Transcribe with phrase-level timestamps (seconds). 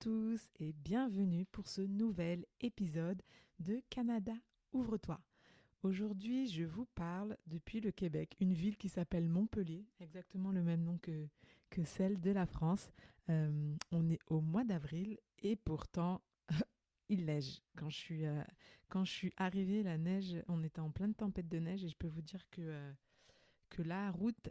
[0.00, 3.20] Tous et bienvenue pour ce nouvel épisode
[3.58, 4.32] de Canada
[4.72, 5.20] Ouvre-toi.
[5.82, 10.84] Aujourd'hui, je vous parle depuis le Québec, une ville qui s'appelle Montpellier, exactement le même
[10.84, 11.26] nom que,
[11.70, 12.92] que celle de la France.
[13.28, 16.20] Euh, on est au mois d'avril et pourtant,
[17.08, 17.60] il neige.
[17.76, 18.44] Quand je, suis, euh,
[18.88, 21.96] quand je suis arrivée, la neige, on était en pleine tempête de neige et je
[21.96, 22.92] peux vous dire que, euh,
[23.68, 24.48] que la route,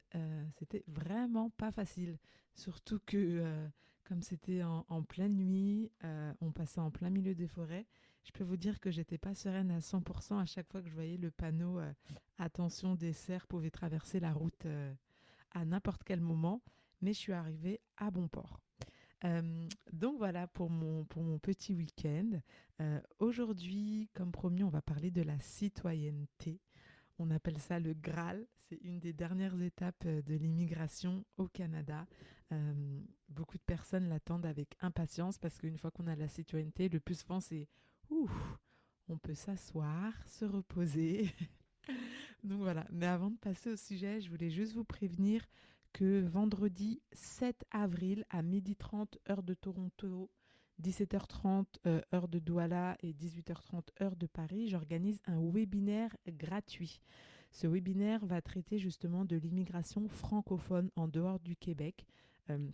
[0.59, 2.17] c'était vraiment pas facile.
[2.53, 3.69] Surtout que
[4.07, 7.85] comme c'était en, pleine nuit, euh, on passait en plein milieu des forêts.
[8.23, 10.93] Je peux vous dire que j'étais pas sereine à 100% à chaque fois que je
[10.93, 11.91] voyais le panneau euh,
[12.37, 14.93] Attention, des cerfs pouvaient traverser la route euh,
[15.51, 16.61] à n'importe quel moment,
[17.01, 18.61] mais je suis arrivée à bon port.
[19.91, 22.39] donc voilà pour mon, pour mon petit week-end.
[23.19, 26.61] Aujourd'hui, comme promis, on va parler de la citoyenneté.
[27.19, 28.45] On appelle ça le Graal.
[28.55, 32.05] C'est une des dernières étapes de l'immigration au Canada.
[32.51, 36.99] Euh, beaucoup de personnes l'attendent avec impatience parce qu'une fois qu'on a la citoyenneté, le
[36.99, 37.67] plus souvent c'est
[38.09, 38.57] ouf,
[39.09, 41.33] on peut s'asseoir, se reposer.
[42.43, 42.85] Donc voilà.
[42.91, 45.45] Mais avant de passer au sujet, je voulais juste vous prévenir
[45.93, 50.29] que vendredi 7 avril à 12h30 heure de Toronto,
[50.81, 57.01] 17h30 euh, heure de Douala et 18h30 heure de Paris, j'organise un webinaire gratuit.
[57.51, 62.05] Ce webinaire va traiter justement de l'immigration francophone en dehors du Québec.
[62.49, 62.69] Euh,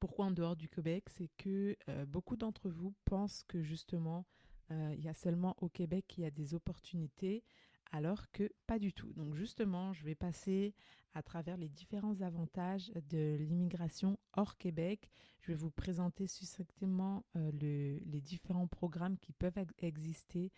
[0.00, 1.04] pourquoi en dehors du Québec?
[1.10, 4.26] C'est que euh, beaucoup d'entre vous pensent que justement,
[4.70, 7.44] il y a seulement au Québec qu'il y a des opportunités,
[7.92, 9.12] alors que pas du tout.
[9.12, 10.74] Donc justement, je vais passer
[11.14, 15.10] à travers les différents avantages de l'immigration hors Québec.
[15.40, 20.50] Je vais vous présenter succinctement les différents programmes qui peuvent exister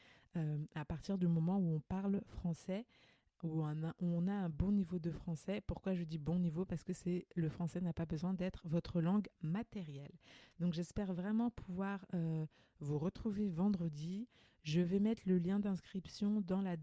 [0.74, 2.86] à partir du moment où on parle français
[3.44, 5.60] où on, a, un bon niveau de français.
[5.66, 6.64] Pourquoi je dis bon niveau?
[6.64, 10.12] Parce que c'est le français n'a pas besoin d'être votre langue matérielle.
[10.60, 12.46] Donc j'espère vraiment pouvoir euh,
[12.80, 14.28] vous retrouver vendredi.
[14.64, 16.76] Je vais mettre le lien d'inscription dans la,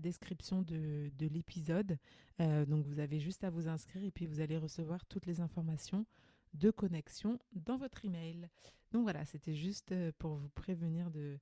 [0.00, 1.98] description de, de l'épisode.
[2.40, 5.40] Euh, donc vous avez juste à vous inscrire et puis vous allez recevoir toutes les
[5.40, 6.06] informations
[6.54, 8.48] de connexion dans votre email.
[8.92, 11.38] Donc voilà, c'était juste euh, pour vous prévenir de,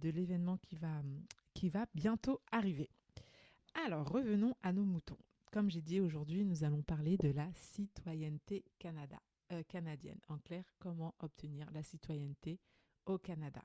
[0.00, 0.76] l'événement qui
[1.68, 2.90] va, bientôt arriver.
[3.84, 5.18] Alors, revenons à nos moutons.
[5.50, 8.64] Comme j'ai dit aujourd'hui, nous allons parler de la citoyenneté
[9.52, 10.20] euh, canadienne.
[10.28, 12.60] En clair, comment obtenir la citoyenneté
[13.06, 13.62] au Canada?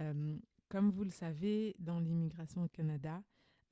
[0.00, 3.22] Euh, comme vous le savez, dans l'immigration au Canada,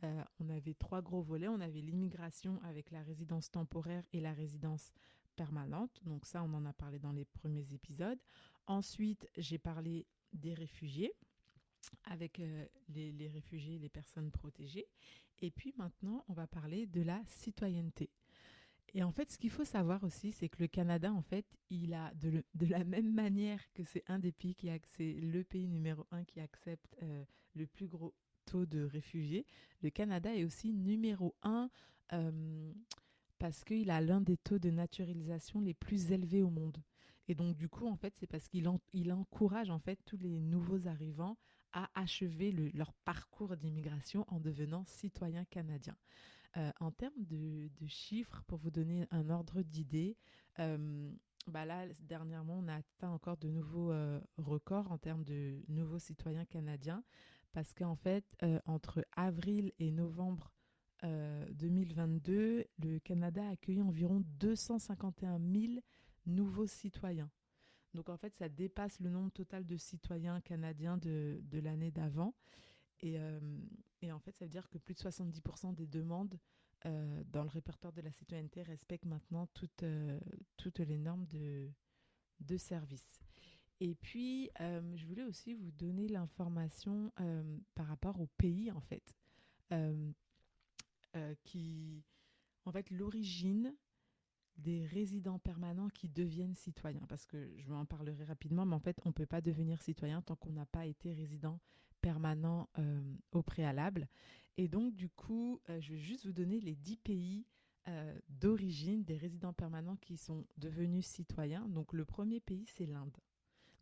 [0.04, 1.48] euh, on avait trois gros volets.
[1.48, 4.92] On avait l'immigration avec la résidence temporaire et la résidence
[5.36, 6.00] permanente.
[6.04, 8.18] Donc ça, on en a parlé dans les premiers épisodes.
[8.66, 11.12] Ensuite, j'ai parlé des réfugiés
[12.04, 14.86] avec euh, les, réfugiés, les personnes protégées.
[15.40, 18.10] Et puis maintenant, on va parler de la citoyenneté.
[18.92, 21.94] Et en fait, ce qu'il faut savoir aussi, c'est que le Canada, en fait, il
[21.94, 26.06] a de, la même manière que c'est un des pays qui c'est le pays numéro
[26.12, 27.24] un qui accepte euh,
[27.54, 28.14] le plus gros
[28.44, 29.46] taux de réfugiés.
[29.82, 31.70] Le Canada est aussi numéro un
[32.12, 32.72] euh,
[33.38, 36.78] parce qu'il a l'un des taux de naturalisation les plus élevés au monde.
[37.26, 40.40] Et donc, du coup, en fait, c'est parce qu'il il encourage en fait tous les
[40.40, 41.36] nouveaux arrivants
[41.72, 45.96] à achever leur parcours d'immigration en devenant citoyen canadien.
[46.56, 50.16] Euh, en termes de, chiffres, pour vous donner un ordre d'idée,
[50.60, 51.10] euh,
[51.48, 55.98] bah là, dernièrement, on a atteint encore de nouveaux euh, records en termes de nouveaux
[55.98, 57.02] citoyens canadiens,
[57.52, 58.24] parce qu'en fait,
[58.66, 60.52] entre avril et novembre
[61.02, 65.74] 2022, le Canada a accueilli environ 251 000
[66.26, 67.30] nouveaux citoyens.
[67.92, 72.34] Donc en fait, ça dépasse le nombre total de citoyens canadiens de, de l'année d'avant.
[73.04, 73.38] Et, euh,
[74.00, 76.40] et, en fait, ça veut dire que plus de 70% des demandes
[76.86, 80.18] euh, dans le répertoire de la citoyenneté respectent maintenant toutes, euh,
[80.56, 81.70] toutes les normes de,
[82.40, 83.20] de service.
[83.80, 87.12] Et puis, je voulais aussi vous donner l'information
[87.74, 89.14] par rapport au pays, en fait,
[91.42, 92.04] qui,
[92.64, 93.74] en fait, l'origine
[94.56, 97.04] des résidents permanents qui deviennent citoyens.
[97.08, 99.82] Parce que je vais en parlerai rapidement, mais en fait, on ne peut pas devenir
[99.82, 101.60] citoyen tant qu'on n'a pas été résident
[102.04, 103.00] permanent euh,
[103.32, 104.06] au préalable.
[104.58, 107.46] Et donc, du coup, euh, je vais juste vous donner les dix pays
[107.88, 111.66] euh, d'origine des résidents permanents qui sont devenus citoyens.
[111.68, 113.16] Donc le premier pays, c'est l'Inde.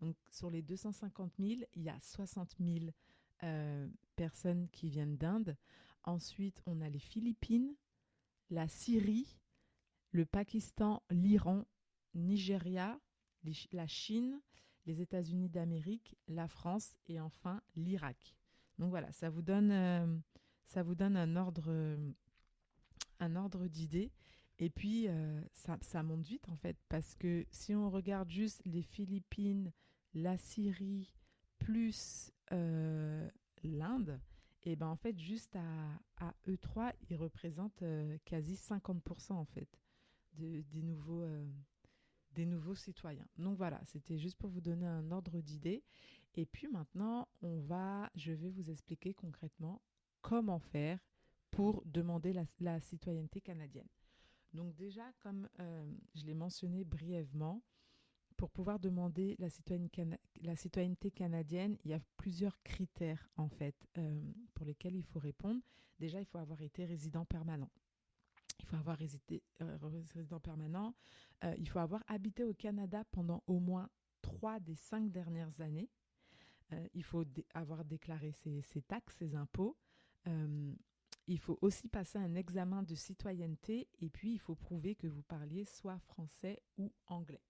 [0.01, 2.87] Donc sur les 250 000, il y a 60 000
[3.43, 5.57] euh, personnes qui viennent d'Inde.
[6.05, 7.75] Ensuite, on a les Philippines,
[8.51, 9.41] la Syrie,
[10.13, 11.65] le Pakistan, l'Iran,
[12.15, 13.01] Nigeria,
[13.73, 14.41] la Chine,
[14.87, 18.37] les États-Unis d'Amérique, la France et enfin l'Irak.
[18.79, 20.19] Donc voilà, ça vous donne, euh,
[20.65, 21.97] ça vous donne un ordre,
[23.21, 24.11] un ordre d'idée.
[24.59, 28.63] Et puis, euh, ça, ça, monte vite en fait, parce que si on regarde juste
[28.65, 29.73] les Philippines,
[30.15, 31.15] la Syrie,
[31.59, 33.29] plus euh,
[33.63, 34.21] l'Inde,
[34.65, 37.83] et ben en fait, juste à, à E3, ils représentent
[38.25, 39.69] quasi 50% en fait
[40.35, 41.27] de, des nouveaux
[42.35, 43.27] des nouveaux citoyens.
[43.39, 45.83] Donc voilà, c'était juste pour vous donner un ordre d'idée.
[46.35, 49.83] Et puis maintenant, on va, je vais vous expliquer concrètement
[50.23, 50.99] comment faire
[51.51, 53.89] pour demander la, citoyenneté canadienne.
[54.55, 57.63] Donc déjà, comme euh, je l'ai mentionné brièvement,
[58.37, 59.49] pour pouvoir demander la,
[60.57, 64.21] citoyenneté canadienne, il y a plusieurs critères en fait euh,
[64.55, 65.61] pour lesquels il faut répondre.
[66.01, 67.71] Déjà, il faut avoir été résident permanent.
[68.59, 69.79] Il faut avoir euh,
[70.15, 70.95] résident permanent.
[71.45, 73.89] Euh, il faut avoir habité au Canada pendant au moins
[74.21, 75.91] trois des cinq dernières années.
[76.73, 79.77] Euh, il faut avoir déclaré ses, taxes, ses impôts.
[81.27, 85.23] il faut aussi passer un examen de citoyenneté et puis il faut prouver que vous
[85.23, 87.43] parliez soit français ou anglais.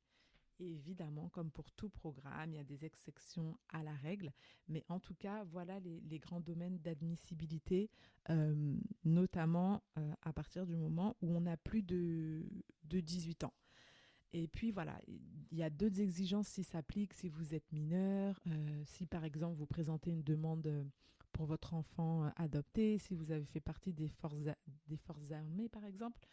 [0.70, 4.32] Évidemment, comme pour tout programme, il y a des exceptions à la règle.
[4.68, 7.90] Mais en tout cas, voilà les, grands domaines d'admissibilité,
[8.30, 12.46] euh, notamment euh, à partir du moment où on a plus de,
[12.84, 13.54] de 18 ans.
[14.32, 14.98] Et puis voilà,
[15.50, 19.56] il y a d'autres exigences qui s'appliquent si vous êtes mineur, euh, si par exemple
[19.56, 20.86] vous présentez une demande
[21.32, 24.44] pour votre enfant adopté, si vous avez fait partie des forces,
[24.86, 26.26] des forces armées par exemple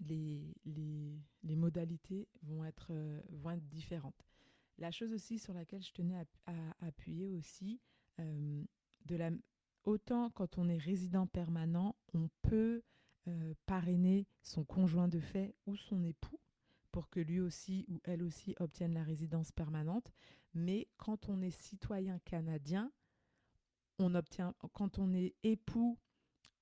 [0.00, 0.54] les,
[1.42, 4.26] modalités vont être, euh, vont être différentes.
[4.78, 7.80] La chose aussi sur laquelle je tenais à, appuyer aussi,
[8.20, 8.64] euh,
[9.84, 12.82] autant quand on est résident permanent, on peut
[13.28, 16.40] euh, parrainer son conjoint de fait ou son époux
[16.90, 20.12] pour que lui aussi ou elle aussi obtienne la résidence permanente.
[20.54, 22.92] Mais quand on est citoyen canadien,
[23.98, 25.98] on obtient, quand on est époux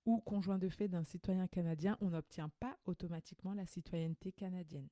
[0.05, 4.89] ou conjoint de fait d'un citoyen canadien, on n'obtient pas automatiquement la citoyenneté canadienne.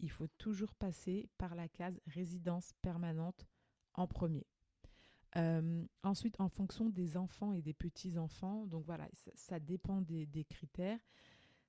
[0.00, 3.46] Il faut toujours passer par la case résidence permanente
[3.94, 4.46] en premier.
[5.36, 11.00] Euh, ensuite, en fonction des enfants et des petits-enfants, donc voilà, ça, dépend des, critères.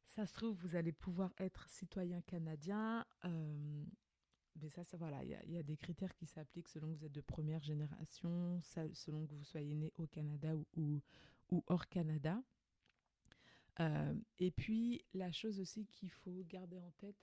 [0.05, 3.05] Ça se trouve, vous allez pouvoir être citoyen canadien.
[3.25, 3.83] Euh,
[4.61, 7.11] mais ça, ça voilà, il y, a des critères qui s'appliquent selon que vous êtes
[7.11, 8.59] de première génération,
[8.93, 11.01] selon que vous soyez né au Canada ou, ou
[11.67, 12.41] hors Canada.
[13.79, 17.15] Euh, et puis, la chose aussi qu'il faut garder en tête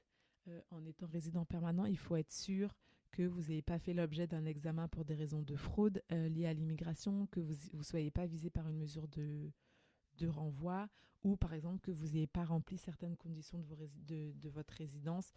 [0.49, 2.75] euh, en étant résident permanent, il faut être sûr
[3.11, 6.46] que vous n'ayez pas fait l'objet d'un examen pour des raisons de fraude euh, liées
[6.46, 9.50] à l'immigration, que vous ne soyez pas visé par une mesure de,
[10.19, 10.88] de renvoi
[11.22, 15.32] ou par exemple que vous n'ayez pas rempli certaines conditions de votre résidence,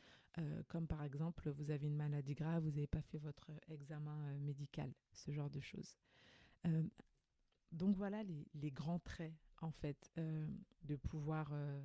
[0.68, 4.94] comme par exemple vous avez une maladie grave, vous n'avez pas fait votre examen médical,
[5.14, 5.98] ce genre de choses
[7.72, 10.48] donc voilà les, grands traits en fait euh,
[10.84, 11.82] de pouvoir euh,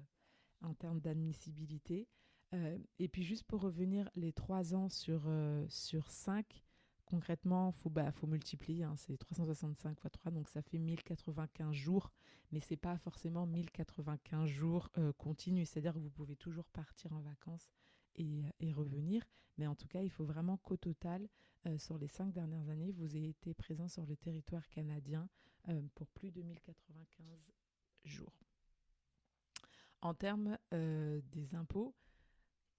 [0.63, 2.09] en termes d'admissibilité.
[2.53, 5.23] Euh, et puis juste pour revenir les trois ans sur,
[5.69, 6.65] sur 5,
[7.05, 11.73] concrètement, il faut, bah, faut multiplier, hein, c'est 365 fois 3, donc ça fait 1095
[11.73, 12.13] jours,
[12.53, 17.21] mais ce n'est pas forcément 1095 jours continus, c'est-à-dire que vous pouvez toujours partir en
[17.21, 17.73] vacances
[18.17, 19.25] et, revenir,
[19.59, 21.29] mais en tout cas, il faut vraiment qu'au total,
[21.79, 25.29] sur les cinq dernières années, vous ayez été présent sur le territoire canadien
[25.69, 27.53] euh, pour plus de 1095
[28.05, 28.33] jours.
[30.03, 31.95] En termes euh, des impôts,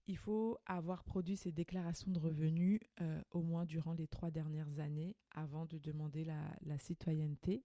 [0.06, 4.78] il faut avoir produit ses déclarations de revenus euh, au moins durant les trois dernières
[4.78, 7.64] années avant de demander la, citoyenneté.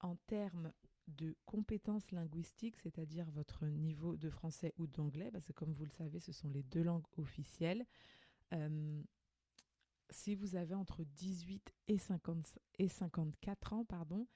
[0.00, 0.72] En termes
[1.08, 5.90] de compétences linguistiques, c'est-à-dire votre niveau de français ou d'anglais, parce que comme vous le
[5.90, 7.84] savez, ce sont les deux langues officielles
[10.10, 14.26] si vous avez entre 18 et, 50, et 54 ans, pardon,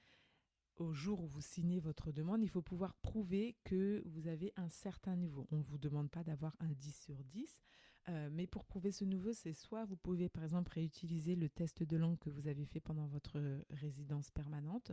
[0.77, 4.69] au jour où vous signez votre demande, il faut pouvoir prouver que vous avez un
[4.69, 5.47] certain niveau.
[5.51, 7.61] On ne vous demande pas d'avoir un 10 sur 10,
[8.07, 11.83] euh, mais pour prouver ce niveau, c'est soit vous pouvez par exemple réutiliser le test
[11.83, 14.91] de langue que vous avez fait pendant votre résidence permanente,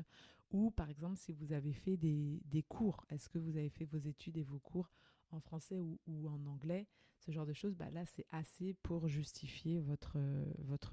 [0.51, 3.87] ou par exemple si vous avez fait des, des cours, est-ce que vous avez fait
[3.87, 4.91] vos études et vos cours
[5.31, 6.87] en français ou, en anglais,
[7.19, 10.17] ce genre de choses, bah là, c'est assez pour justifier votre,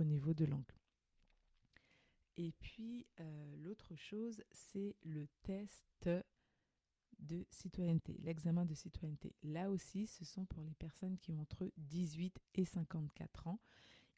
[0.03, 0.71] niveau de langue.
[2.37, 6.09] Et puis, euh, l'autre chose, c'est le test
[7.19, 9.33] de citoyenneté, l'examen de citoyenneté.
[9.43, 13.59] Là aussi, ce sont pour les personnes qui ont entre 18 et 54 ans.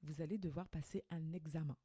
[0.01, 1.75] Vous allez devoir passer un examen.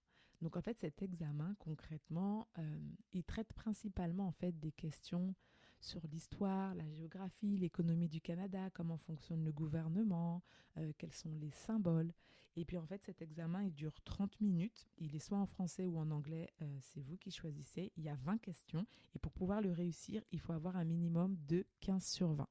[0.40, 2.78] Donc en fait, cet examen, concrètement, euh,
[3.12, 5.34] il traite principalement en fait des questions
[5.80, 10.42] sur l'histoire, la géographie, l'économie du Canada, comment fonctionne le gouvernement,
[10.78, 12.12] euh, quels sont les symboles.
[12.56, 14.86] Et puis en fait, cet examen, il dure 30 minutes.
[14.98, 17.92] Il est soit en français ou en anglais, euh, c'est vous qui choisissez.
[17.96, 18.86] Il y a 20 questions.
[19.14, 22.46] Et pour pouvoir le réussir, il faut avoir un minimum de 15 sur 20.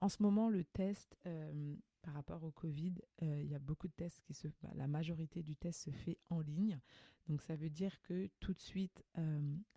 [0.00, 1.74] En ce moment, le test, euh,
[2.08, 4.48] par rapport au Covid, il y a beaucoup de tests qui se...
[4.62, 6.80] Bah, la majorité du test se fait en ligne.
[7.26, 9.04] Donc ça veut dire que tout de suite,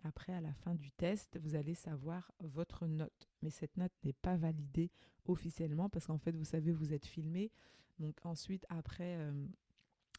[0.02, 3.28] après, à la fin du test, vous allez savoir votre note.
[3.42, 4.90] Mais cette note n'est pas validée
[5.26, 7.52] officiellement parce qu'en fait, vous savez, vous êtes filmé.
[7.98, 9.30] Donc ensuite, après,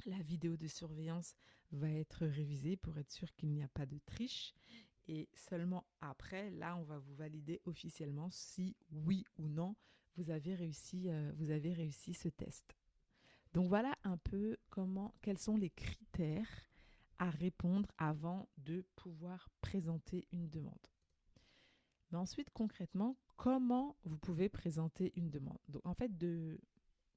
[0.05, 1.34] la vidéo de surveillance
[1.72, 4.53] va être révisée pour être sûr qu'il n'y a pas de triche.
[5.07, 9.75] Et seulement après, là, on va vous valider officiellement si oui ou non
[10.15, 12.77] vous avez réussi, vous avez réussi ce test.
[13.53, 16.50] Donc voilà un peu comment, quels sont les critères
[17.19, 20.88] à répondre avant de pouvoir présenter une demande.
[22.12, 25.60] Mais ensuite, concrètement, comment vous pouvez présenter une demande?
[25.67, 26.60] Donc, en fait, de,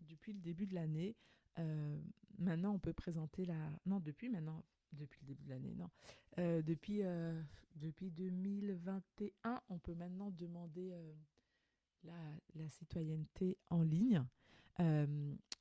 [0.00, 1.16] depuis le début de l'année,
[1.58, 2.00] euh,
[2.38, 3.70] maintenant, on peut présenter la...
[3.84, 5.90] Non, depuis maintenant, depuis le début de l'année, non.
[6.38, 7.40] Euh, depuis, euh,
[7.76, 10.94] depuis 2021, on peut maintenant demander
[12.04, 12.14] la,
[12.54, 14.24] la, citoyenneté en ligne.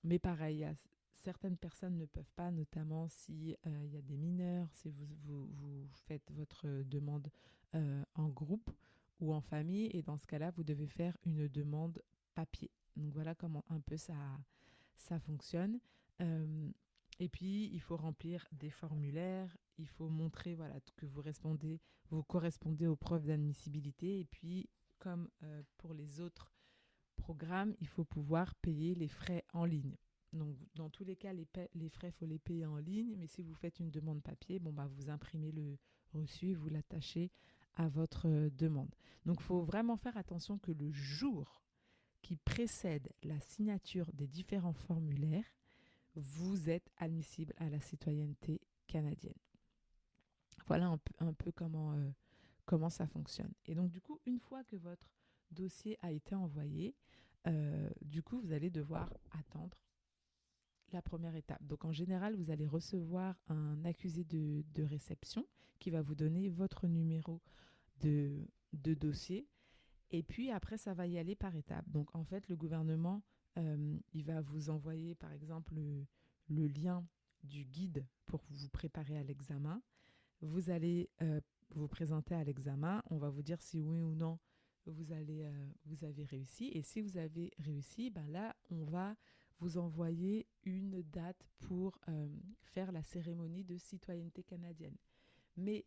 [0.03, 0.67] mais pareil,
[1.25, 5.07] certaines personnes ne peuvent pas, notamment si euh, il y a des mineurs, si vous,
[5.25, 7.29] vous, faites votre demande
[7.73, 8.69] euh, en groupe
[9.19, 12.01] ou en famille, et dans ce cas-là, vous devez faire une demande
[12.35, 12.69] papier.
[12.95, 14.13] Donc voilà comment un peu ça,
[14.95, 15.79] ça fonctionne.
[17.19, 21.21] Euh, et puis, il faut remplir des formulaires, il faut montrer voilà, que vous,
[22.09, 24.19] vous correspondez aux preuves d'admissibilité.
[24.19, 24.69] Et puis,
[24.99, 25.29] comme
[25.77, 26.51] pour les autres
[27.15, 29.95] programmes, il faut pouvoir payer les frais en ligne.
[30.33, 33.15] Donc, dans tous les cas, les, les frais, il faut les payer en ligne.
[33.17, 35.77] Mais si vous faites une demande papier, bon, bah, vous imprimez le
[36.11, 37.31] reçu et vous l'attachez
[37.75, 38.93] à votre euh, demande.
[39.25, 41.61] Donc, il faut vraiment faire attention que le jour
[42.21, 45.45] qui précède la signature des différents formulaires,
[46.15, 49.33] vous êtes admissible à la citoyenneté canadienne.
[50.67, 52.11] Voilà un peu, euh,
[52.65, 53.53] comment ça fonctionne.
[53.65, 55.07] Et donc, du coup, une fois que votre
[55.51, 56.95] dossier a été envoyé,
[57.47, 59.77] euh, du coup, vous allez devoir attendre
[60.91, 61.63] la première étape.
[61.63, 65.45] Donc en général, vous allez recevoir un accusé de, réception
[65.79, 67.41] qui va vous donner votre numéro
[67.99, 69.47] de, de, dossier.
[70.11, 71.87] Et puis après, ça va y aller par étapes.
[71.89, 73.21] Donc en fait, le gouvernement,
[73.57, 77.05] euh, il va vous envoyer par exemple le, lien
[77.43, 79.81] du guide pour vous préparer à l'examen.
[80.41, 83.01] Vous allez euh, vous présenter à l'examen.
[83.09, 84.39] On va vous dire si oui ou non
[84.85, 86.69] vous, euh, vous avez réussi.
[86.73, 89.15] Et si vous avez réussi, ben là, on va
[89.59, 91.97] vous envoyer une date pour
[92.61, 94.97] faire la cérémonie de citoyenneté canadienne.
[95.55, 95.85] Mais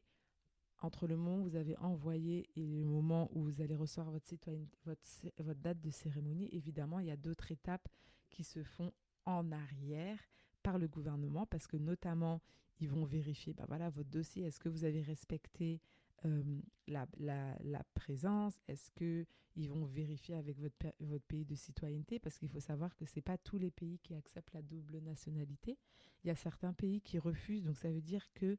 [0.80, 5.54] entre le moment où vous avez envoyé et le moment où vous allez recevoir votre,
[5.54, 7.88] date de cérémonie, évidemment, il y a d'autres étapes
[8.30, 8.92] qui se font
[9.25, 10.18] en arrière
[10.62, 12.40] par le gouvernement parce que notamment,
[12.80, 15.80] ils vont vérifier, ben voilà, votre dossier, est-ce que vous avez respecté
[16.25, 18.61] euh, la, la, présence?
[18.68, 22.20] Est-ce qu'ils vont vérifier avec votre, votre pays de citoyenneté?
[22.20, 24.99] Parce qu'il faut savoir que ce n'est pas tous les pays qui acceptent la double
[24.99, 25.76] nationalité.
[26.23, 27.64] Il y a certains pays qui refusent.
[27.64, 28.56] Donc ça veut dire que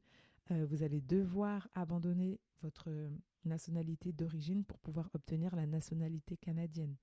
[0.50, 2.90] euh, vous allez devoir abandonner votre
[3.44, 6.96] nationalité d'origine pour pouvoir obtenir la nationalité canadienne.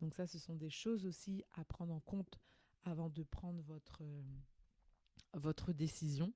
[0.00, 2.38] Donc ça, ce sont des choses aussi à prendre en compte
[2.84, 4.02] avant de prendre votre,
[5.34, 6.32] votre décision.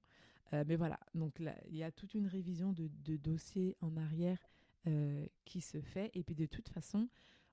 [0.53, 4.39] Euh, mais voilà, donc il y a toute une révision de, dossiers en arrière
[4.87, 6.11] euh, qui se fait.
[6.15, 7.09] Et puis de toute façon,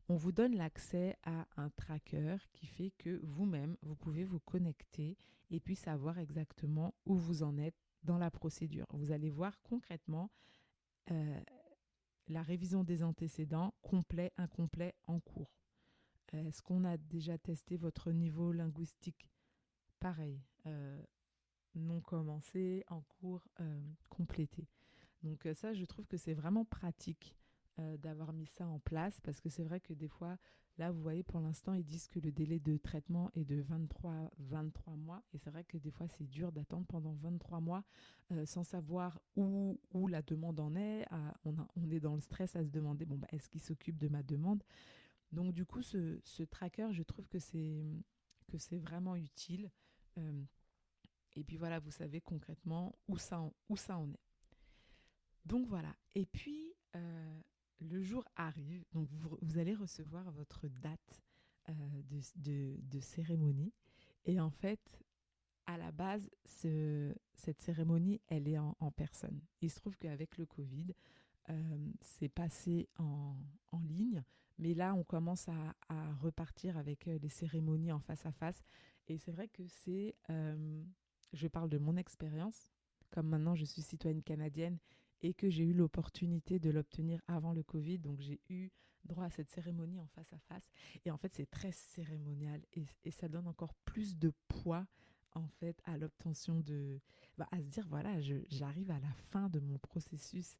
[0.09, 5.17] on vous donne l'accès à un tracker qui fait que vous-même, vous pouvez vous connecter
[5.49, 8.85] et puis savoir exactement où vous en êtes dans la procédure.
[8.91, 10.29] Vous allez voir concrètement
[11.11, 11.39] euh,
[12.27, 15.59] la révision des antécédents, complet, incomplet, en cours.
[16.31, 19.29] Est-ce qu'on a déjà testé votre niveau linguistique?
[19.99, 20.41] Pareil,
[21.75, 24.67] non commencé, en cours euh, complété.
[25.23, 27.35] Donc euh, ça, je trouve que c'est vraiment pratique
[27.79, 30.37] euh, d'avoir mis ça en place parce que c'est vrai que des fois,
[30.77, 34.31] là, vous voyez, pour l'instant, ils disent que le délai de traitement est de 23,
[34.39, 35.23] 23 mois.
[35.33, 37.83] Et c'est vrai que des fois, c'est dur d'attendre pendant 23 mois
[38.45, 39.77] sans savoir où,
[40.07, 41.05] la demande en est.
[41.45, 44.07] on, on, est dans le stress à se demander, bon, bah, est-ce qu'il s'occupe de
[44.07, 44.63] ma demande?
[45.33, 49.71] Donc du coup, ce, ce, tracker, je trouve que c'est vraiment utile.
[51.35, 54.19] Et puis voilà, vous savez concrètement où ça en, où ça en est.
[55.45, 55.95] Donc voilà.
[56.13, 57.41] Et puis, euh,
[57.79, 61.23] le jour arrive, donc vous, allez recevoir votre date
[61.67, 63.73] de, de, cérémonie.
[64.25, 65.03] Et en fait,
[65.65, 69.41] à la base, ce, cette cérémonie, elle est en, personne.
[69.61, 70.93] Il se trouve qu'avec le Covid,
[72.01, 73.35] c'est passé en,
[73.89, 74.23] ligne,
[74.59, 78.61] mais là, on commence à, à repartir avec les cérémonies en face à face.
[79.07, 80.15] Et c'est vrai que c'est,
[81.33, 82.71] je parle de mon expérience,
[83.09, 84.79] comme maintenant je suis citoyenne canadienne
[85.23, 87.97] et que j'ai eu l'opportunité de l'obtenir avant le Covid.
[87.97, 88.69] Donc j'ai eu
[89.05, 90.69] droit à cette cérémonie en face à face.
[91.05, 94.85] Et en fait, c'est très cérémonial et, ça donne encore plus de poids
[95.33, 96.99] en fait à l'obtention de...
[97.37, 100.57] Bah, à se dire, voilà, j'arrive à la fin de mon processus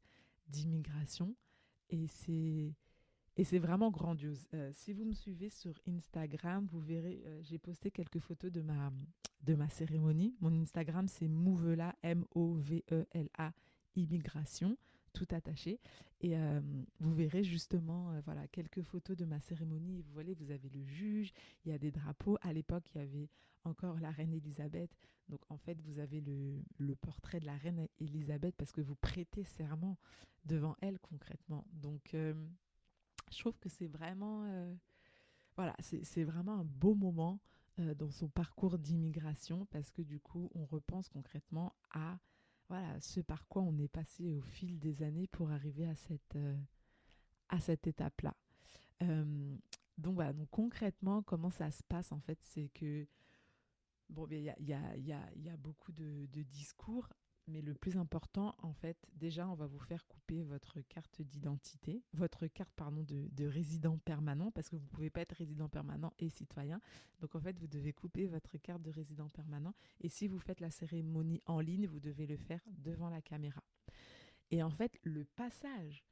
[0.48, 1.36] d'immigration
[1.90, 2.74] et c'est...
[3.36, 4.46] Et c'est vraiment grandiose.
[4.54, 8.62] Euh, si vous me suivez sur Instagram, vous verrez, euh, j'ai posté quelques photos de
[8.62, 8.92] ma,
[9.42, 10.36] de ma cérémonie.
[10.40, 13.52] Mon Instagram, c'est Mouvela, M-O-V-E-L-A,
[13.96, 14.76] immigration,
[15.14, 15.80] tout attaché.
[16.20, 16.60] Et euh,
[17.00, 20.02] vous verrez justement euh, voilà, quelques photos de ma cérémonie.
[20.02, 21.32] Vous voyez, vous avez le juge,
[21.64, 22.36] il y a des drapeaux.
[22.42, 23.30] À l'époque, il y avait
[23.64, 24.90] encore la reine Elisabeth.
[25.28, 29.44] Donc en fait, vous avez le, portrait de la reine Elisabeth parce que vous prêtez
[29.44, 29.96] serment
[30.44, 31.64] devant elle concrètement.
[31.72, 32.34] Donc euh,
[33.32, 34.46] je trouve que c'est vraiment,
[35.56, 37.40] voilà, c'est vraiment un beau moment
[37.78, 42.18] dans son parcours d'immigration parce que du coup, on repense concrètement à
[42.74, 46.34] voilà, ce par quoi on est passé au fil des années pour arriver à cette,
[46.34, 46.56] euh,
[47.60, 48.34] cette étape-là.
[49.02, 49.56] Euh,
[49.96, 53.06] donc voilà, donc concrètement, comment ça se passe en fait, c'est que,
[54.08, 57.08] bon, il y a, y, a, y, a, beaucoup de, discours,
[57.46, 62.02] mais le plus important, en fait, déjà, on va vous faire couper votre carte d'identité,
[62.14, 65.68] votre carte, pardon, de, de, résident permanent, parce que vous ne pouvez pas être résident
[65.68, 66.80] permanent et citoyen.
[67.20, 69.74] Donc, en fait, vous devez couper votre carte de résident permanent.
[70.00, 73.62] Et si vous faites la cérémonie en ligne, vous devez le faire devant la caméra.
[74.50, 76.04] Et en fait, le passage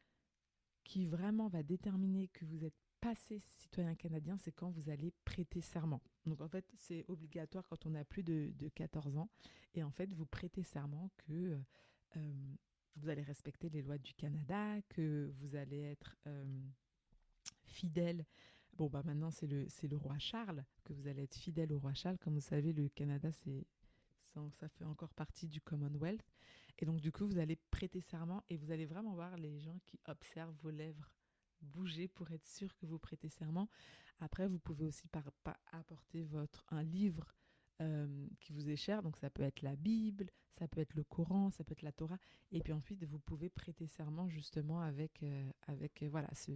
[0.84, 5.60] qui vraiment va déterminer que vous êtes passé citoyen canadien, c'est quand vous allez prêter
[5.60, 6.00] serment.
[6.24, 9.28] Donc en fait, c'est obligatoire quand on a plus de, 14 ans.
[9.74, 11.58] Et en fait, vous prêtez serment que
[12.16, 12.54] euh,
[12.96, 16.44] vous allez respecter les lois du Canada, que vous allez être euh,
[17.66, 18.24] fidèle.
[18.74, 21.94] Bon, bah maintenant, c'est le, le roi Charles, que vous allez être fidèle au roi
[21.94, 22.18] Charles.
[22.18, 23.66] Comme vous savez, le Canada, c'est,
[24.60, 26.24] ça fait encore partie du Commonwealth.
[26.78, 29.78] Et donc, du coup, vous allez prêter serment et vous allez vraiment voir les gens
[29.86, 31.10] qui observent vos lèvres
[31.62, 33.68] bouger pour être sûr que vous prêtez serment.
[34.20, 35.08] Après, vous pouvez aussi
[35.72, 37.34] apporter votre, un livre
[37.80, 39.02] euh, qui vous est cher.
[39.02, 41.92] Donc, ça peut être la Bible, ça peut être le Coran, ça peut être la
[41.92, 42.18] Torah.
[42.52, 46.52] Et puis ensuite, vous pouvez prêter serment justement avec, euh, avec euh, voilà, ce,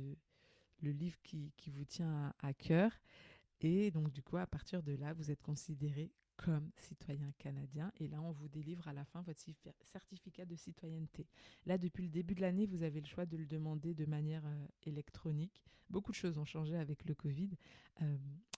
[0.82, 2.92] le livre qui, qui vous tient à, à cœur.
[3.60, 7.92] Et donc, du coup, à partir de là, vous êtes considéré comme citoyen canadien.
[7.98, 9.40] Et là, on vous délivre à la fin votre
[9.84, 11.26] certificat de citoyenneté.
[11.64, 14.44] Là, depuis le début de l'année, vous avez le choix de le demander de manière
[14.46, 15.62] euh, électronique.
[15.88, 17.50] Beaucoup de choses ont changé avec le Covid.
[18.02, 18.16] Euh,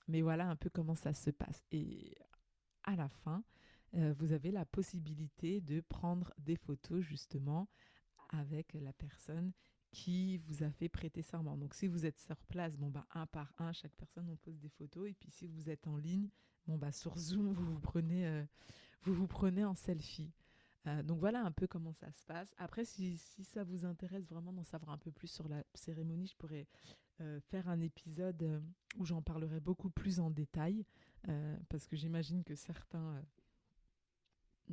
[0.09, 1.63] mais voilà un peu comment ça se passe.
[1.71, 2.15] Et
[2.85, 3.45] à la fin,
[3.95, 7.69] euh, vous avez la possibilité de prendre des photos justement
[8.31, 9.53] avec la personne
[9.91, 11.57] qui vous a fait prêter serment.
[11.57, 14.59] Donc si vous êtes sur place, bon bah un par un, chaque personne on pose
[14.59, 16.29] des photos et puis si vous êtes en ligne,
[16.69, 18.45] Bon, bah, sur Zoom, vous vous prenez, euh,
[19.03, 20.31] vous vous prenez en selfie.
[20.87, 22.55] Euh, donc voilà un peu comment ça se passe.
[22.59, 26.27] Après, si, si ça vous intéresse vraiment d'en savoir un peu plus sur la cérémonie,
[26.27, 26.67] je pourrais
[27.21, 28.63] euh, faire un épisode
[28.99, 30.85] où j'en parlerai beaucoup plus en détail,
[31.69, 33.23] parce que j'imagine que certains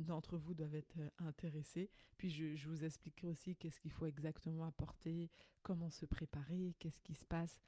[0.04, 1.90] d'entre vous doivent être intéressés.
[2.18, 5.30] Puis je, vous expliquerai aussi qu'est-ce qu'il faut exactement apporter,
[5.62, 7.60] comment se préparer, qu'est-ce qui se passe,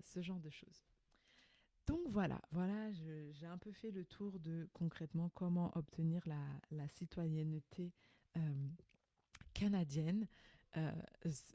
[0.00, 0.84] ce genre de choses.
[1.86, 7.92] Donc voilà, voilà, j'ai un peu fait le tour de concrètement comment obtenir la, citoyenneté
[8.36, 8.68] euh,
[9.54, 10.26] canadienne.
[10.76, 10.92] Euh,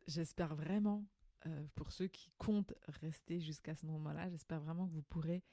[0.08, 1.06] j'espère vraiment,
[1.48, 5.44] euh, pour ceux qui comptent rester jusqu'à ce moment-là, j'espère vraiment que vous pourrez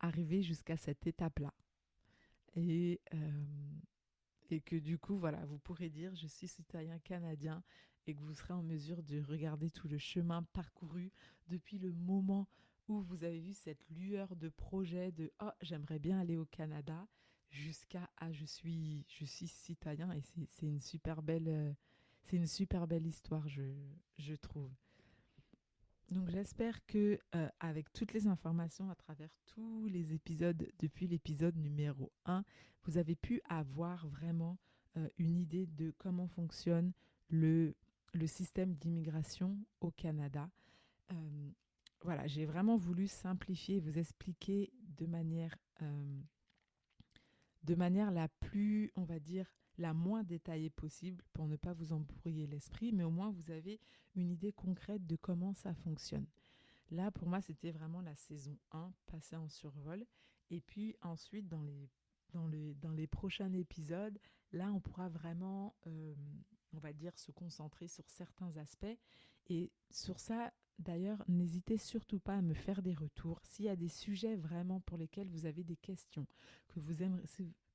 [0.00, 1.54] arriver jusqu'à cette étape-là.
[2.56, 3.00] Et,
[4.64, 7.62] que du coup, voilà, vous pourrez dire je suis citoyen canadien
[8.06, 11.10] et que vous serez en mesure de regarder tout le chemin parcouru
[11.48, 12.46] depuis le moment
[12.86, 17.08] où vous avez vu cette lueur de projet de oh j'aimerais bien aller au Canada
[17.50, 21.74] jusqu'à ah je suis je suis citoyen et c'est une super belle
[22.22, 23.62] c'est une super belle histoire je,
[24.18, 24.70] je trouve.
[26.10, 31.56] Donc j'espère que euh, avec toutes les informations à travers tous les épisodes depuis l'épisode
[31.56, 32.44] numéro 1,
[32.84, 34.58] vous avez pu avoir vraiment
[34.96, 36.92] euh, une idée de comment fonctionne
[37.28, 37.74] le,
[38.12, 40.50] le système d'immigration au Canada.
[42.04, 46.20] Voilà, j'ai vraiment voulu simplifier, vous expliquer de manière, euh,
[47.62, 51.92] de manière la plus, on va dire, la moins détaillée possible pour ne pas vous
[51.92, 53.80] embrouiller l'esprit, mais au moins vous avez
[54.14, 56.26] une idée concrète de comment ça fonctionne.
[56.90, 60.04] Là, pour moi, c'était vraiment la saison 1, passée en survol.
[60.50, 61.88] Et puis ensuite, dans les,
[62.32, 64.18] dans les, dans les prochains épisodes,
[64.52, 66.14] là, on pourra vraiment, euh,
[66.72, 68.98] on va dire, se concentrer sur certains aspects.
[69.48, 73.40] Et sur ça, d'ailleurs, n'hésitez surtout pas à me faire des retours.
[73.42, 76.26] S'il y a des sujets vraiment pour lesquels vous avez des questions,
[76.68, 77.26] que vous aimeriez,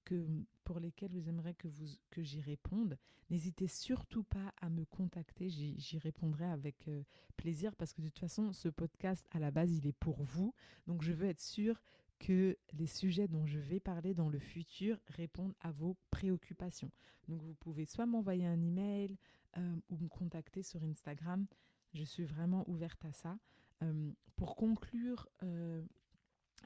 [0.10, 0.26] que,
[0.64, 1.68] pour lesquels vous aimeriez que,
[2.10, 2.98] que j'y réponde,
[3.30, 5.50] n'hésitez surtout pas à me contacter.
[5.50, 7.04] J'y, répondrai avec euh,
[7.38, 10.54] plaisir parce que de toute façon, ce podcast, à la base, il est pour vous.
[10.88, 11.80] Donc, je veux être sûre
[12.18, 16.92] que les sujets dont je vais parler dans le futur répondent à vos préoccupations.
[17.28, 19.16] Donc, vous pouvez soit m'envoyer un email
[19.58, 21.46] euh, ou me contacter sur Instagram.
[21.94, 23.38] Je suis vraiment ouverte à ça.
[23.84, 25.30] Euh, pour conclure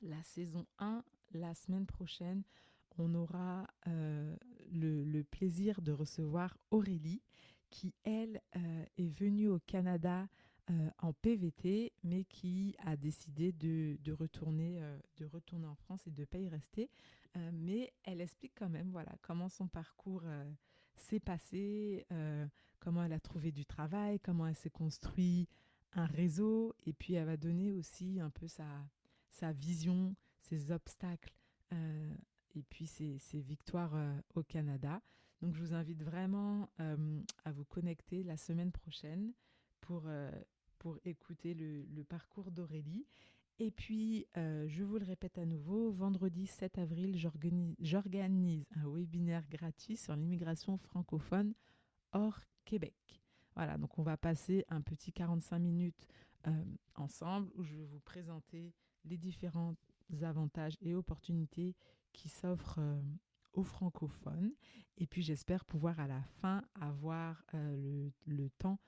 [0.02, 1.04] la saison 1,
[1.34, 2.44] la semaine prochaine,
[2.98, 4.36] on aura euh,
[4.72, 7.22] le, plaisir de recevoir Aurélie,
[7.70, 10.28] qui, elle, euh, est venue au Canada
[10.70, 14.82] euh, en PVT, mais qui a décidé de, retourner,
[15.18, 16.90] de retourner en France et de ne pas y rester.
[17.52, 20.24] mais elle explique quand même voilà, comment son parcours
[20.96, 22.06] s'est passé,
[22.80, 25.50] comment elle a trouvé du travail, comment elle s'est construit
[25.96, 28.68] un réseau, et puis elle va donner aussi un peu sa,
[29.30, 31.34] sa vision, ses obstacles
[32.56, 35.02] et puis ses, victoires euh, au Canada.
[35.42, 39.34] Donc je vous invite vraiment euh, à vous connecter la semaine prochaine
[39.82, 40.32] pour, euh,
[40.80, 43.06] pour écouter le parcours d'Aurélie.
[43.60, 47.16] Et puis, je vous le répète à nouveau, vendredi 7 avril,
[47.80, 51.54] j'organise un webinaire gratuit sur l'immigration francophone
[52.14, 53.22] hors Québec.
[53.56, 56.08] Voilà, donc on va passer un petit 45 minutes
[56.96, 58.74] ensemble où je vais vous présenter
[59.06, 59.76] les différents
[60.24, 61.76] avantages et opportunités
[62.14, 63.02] qui s'offre euh,
[63.54, 64.54] aux francophones.
[64.98, 68.80] Et puis j'espère pouvoir à la fin avoir euh, le, temps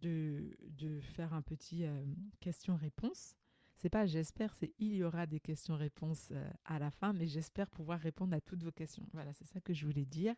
[0.00, 0.56] de,
[1.02, 2.04] faire un petit euh,
[2.40, 3.36] question-réponse.
[3.76, 6.32] C'est pas j'espère, c'est il y aura des questions-réponses
[6.64, 9.04] à la fin, mais j'espère pouvoir répondre à toutes vos questions.
[9.12, 10.34] Voilà, c'est ça que je voulais dire.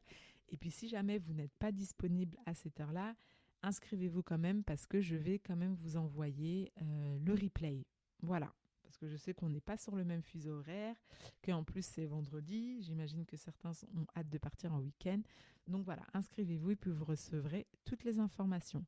[0.48, 3.14] Et puis si jamais vous n'êtes pas disponible à cette heure-là,
[3.62, 7.84] inscrivez-vous quand même parce que je vais quand même vous envoyer le replay.
[8.22, 8.52] Voilà
[8.86, 10.96] parce que je sais qu'on n'est pas sur le même fuseau horaire,
[11.44, 12.80] qu'en plus c'est vendredi.
[12.82, 15.20] J'imagine que certains ont hâte de partir en week-end.
[15.66, 18.84] Donc voilà, inscrivez-vous et puis vous recevrez toutes les informations.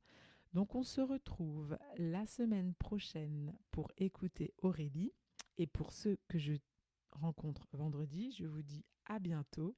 [0.55, 5.13] Donc on se retrouve la semaine prochaine pour écouter Aurélie.
[5.59, 6.55] Et pour ceux que je
[7.11, 9.75] rencontre vendredi, je vous dis à bientôt.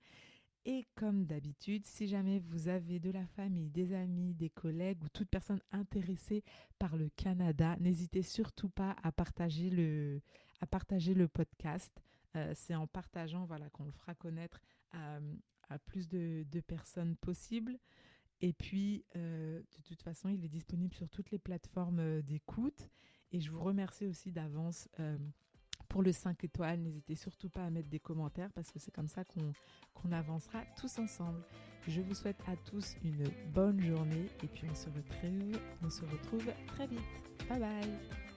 [0.67, 5.09] Et comme d'habitude, si jamais vous avez de la famille, des amis, des collègues ou
[5.09, 6.45] toute personne intéressée
[6.79, 10.21] par le Canada, n'hésitez surtout pas à partager le,
[10.61, 12.03] à partager le podcast.
[12.37, 14.61] Euh, c'est en partageant voilà, qu'on le fera connaître
[14.93, 17.79] à, plus de, personnes possibles.
[18.43, 22.91] Et puis, euh, de toute façon, il est disponible sur toutes les plateformes euh, d'écoute.
[23.33, 24.89] Et je vous remercie aussi d'avance
[25.91, 26.81] pour le 5 étoiles.
[26.81, 30.99] N'hésitez surtout pas à mettre des commentaires parce que c'est comme ça qu'on avancera tous
[30.99, 31.43] ensemble.
[31.87, 37.01] Je vous souhaite à tous une bonne journée et puis on se retrouve, très vite.
[37.49, 38.30] Bye bye